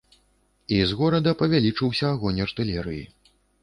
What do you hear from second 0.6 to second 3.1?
І з горада павялічыўся агонь артылерыі.